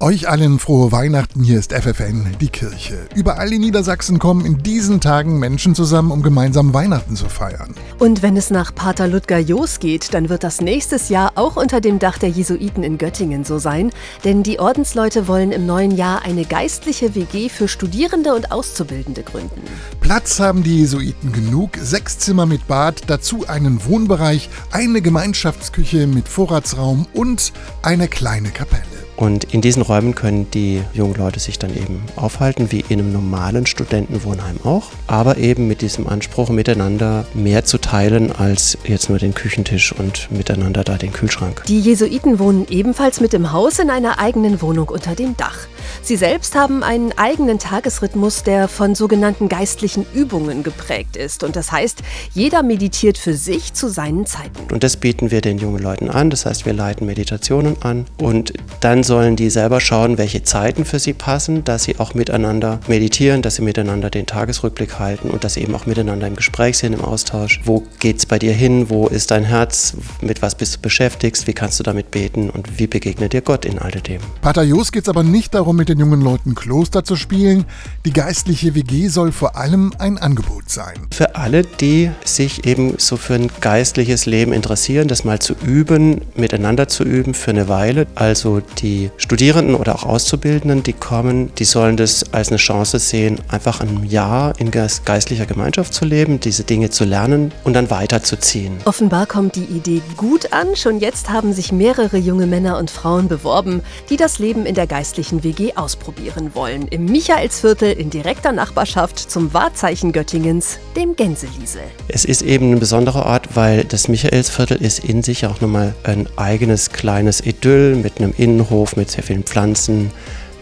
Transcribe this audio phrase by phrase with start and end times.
[0.00, 3.08] Euch allen frohe Weihnachten, hier ist FFN, die Kirche.
[3.16, 7.74] Überall in Niedersachsen kommen in diesen Tagen Menschen zusammen, um gemeinsam Weihnachten zu feiern.
[7.98, 11.80] Und wenn es nach Pater Ludger Joos geht, dann wird das nächstes Jahr auch unter
[11.80, 13.90] dem Dach der Jesuiten in Göttingen so sein,
[14.22, 19.62] denn die Ordensleute wollen im neuen Jahr eine geistliche WG für Studierende und Auszubildende gründen.
[19.98, 26.28] Platz haben die Jesuiten genug, sechs Zimmer mit Bad, dazu einen Wohnbereich, eine Gemeinschaftsküche mit
[26.28, 27.52] Vorratsraum und
[27.82, 28.97] eine kleine Kapelle.
[29.18, 33.12] Und in diesen Räumen können die jungen Leute sich dann eben aufhalten, wie in einem
[33.12, 39.18] normalen Studentenwohnheim auch, aber eben mit diesem Anspruch, miteinander mehr zu teilen als jetzt nur
[39.18, 41.64] den Küchentisch und miteinander da den Kühlschrank.
[41.66, 45.66] Die Jesuiten wohnen ebenfalls mit im Haus in einer eigenen Wohnung unter dem Dach.
[46.02, 51.42] Sie selbst haben einen eigenen Tagesrhythmus, der von sogenannten geistlichen Übungen geprägt ist.
[51.42, 52.02] Und das heißt,
[52.34, 54.72] jeder meditiert für sich zu seinen Zeiten.
[54.72, 56.30] Und das bieten wir den jungen Leuten an.
[56.30, 60.98] Das heißt, wir leiten Meditationen an und dann sollen die selber schauen, welche Zeiten für
[60.98, 65.54] sie passen, dass sie auch miteinander meditieren, dass sie miteinander den Tagesrückblick halten und dass
[65.54, 67.60] sie eben auch miteinander im Gespräch sind, im Austausch.
[67.64, 68.90] Wo geht es bei dir hin?
[68.90, 69.94] Wo ist dein Herz?
[70.20, 71.46] Mit was bist du beschäftigt?
[71.46, 72.50] Wie kannst du damit beten?
[72.50, 74.20] Und wie begegnet dir Gott in all dem?
[74.40, 77.64] Pater Jos geht es aber nicht darum, mit den jungen Leuten Kloster zu spielen.
[78.04, 81.06] Die geistliche WG soll vor allem ein Angebot sein.
[81.10, 86.20] Für alle, die sich eben so für ein geistliches Leben interessieren, das mal zu üben,
[86.34, 88.06] miteinander zu üben für eine Weile.
[88.14, 93.38] Also die Studierenden oder auch Auszubildenden, die kommen, die sollen das als eine Chance sehen,
[93.48, 98.78] einfach ein Jahr in geistlicher Gemeinschaft zu leben, diese Dinge zu lernen und dann weiterzuziehen.
[98.84, 100.74] Offenbar kommt die Idee gut an.
[100.74, 104.88] Schon jetzt haben sich mehrere junge Männer und Frauen beworben, die das Leben in der
[104.88, 106.88] geistlichen WG ausprobieren wollen.
[106.88, 111.82] Im Michaelsviertel in direkter Nachbarschaft zum Wahrzeichen Göttingens, dem Gänseliesel.
[112.08, 116.28] Es ist eben ein besonderer Ort, weil das Michaelsviertel ist in sich auch nochmal ein
[116.36, 120.10] eigenes kleines Idyll mit einem Innenhof, mit sehr vielen Pflanzen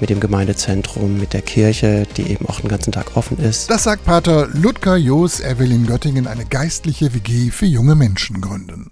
[0.00, 3.70] mit dem Gemeindezentrum, mit der Kirche, die eben auch den ganzen Tag offen ist.
[3.70, 8.40] Das sagt Pater Ludger Joos, er will in Göttingen eine geistliche WG für junge Menschen
[8.40, 8.90] gründen.